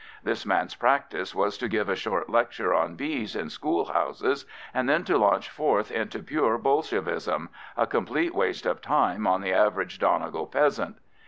This 0.23 0.47
man's 0.47 0.73
practice 0.73 1.35
was 1.35 1.59
to 1.59 1.67
give 1.67 1.87
a 1.87 1.95
short 1.95 2.27
lecture 2.27 2.73
on 2.73 2.95
bees 2.95 3.35
in 3.35 3.51
school 3.51 3.93
houses, 3.93 4.47
and 4.73 4.89
then 4.89 5.03
to 5.03 5.15
launch 5.15 5.47
forth 5.47 5.91
into 5.91 6.23
pure 6.23 6.57
Bolshevism—a 6.57 7.85
complete 7.85 8.33
waste 8.33 8.65
of 8.65 8.81
time 8.81 9.27
on 9.27 9.41
the 9.41 9.53
average 9.53 9.99
Donegal 9.99 10.47
peasant. 10.47 10.97